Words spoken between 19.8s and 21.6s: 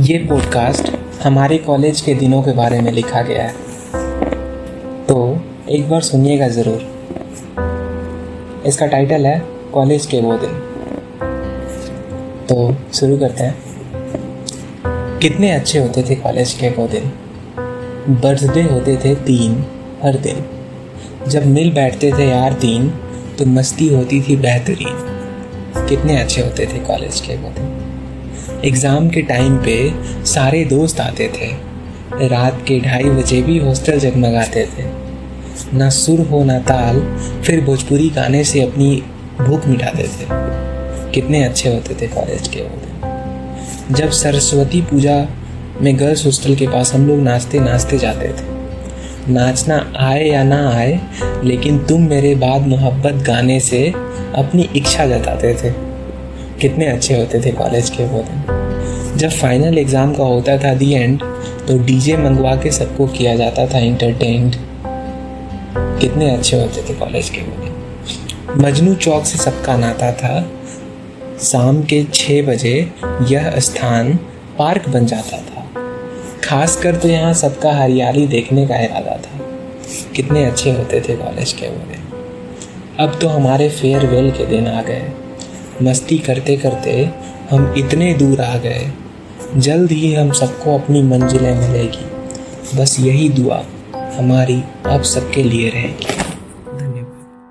हर दिन। जब